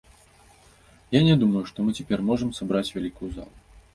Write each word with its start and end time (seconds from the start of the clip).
Я 1.17 1.21
не 1.27 1.35
думаю, 1.43 1.61
што 1.71 1.85
мы 1.89 1.95
цяпер 1.99 2.19
можам 2.31 2.53
сабраць 2.61 2.85
вялікую 2.95 3.31
залу. 3.37 3.55